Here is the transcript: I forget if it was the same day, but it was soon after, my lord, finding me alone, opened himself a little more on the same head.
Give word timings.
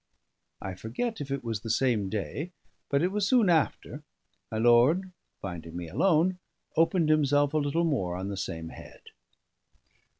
I 0.63 0.73
forget 0.73 1.21
if 1.21 1.29
it 1.29 1.43
was 1.43 1.59
the 1.59 1.69
same 1.69 2.09
day, 2.09 2.53
but 2.89 3.03
it 3.03 3.11
was 3.11 3.27
soon 3.27 3.51
after, 3.51 4.01
my 4.49 4.57
lord, 4.57 5.11
finding 5.39 5.77
me 5.77 5.89
alone, 5.89 6.39
opened 6.75 7.09
himself 7.09 7.53
a 7.53 7.59
little 7.59 7.85
more 7.85 8.15
on 8.15 8.27
the 8.27 8.35
same 8.35 8.69
head. 8.69 9.01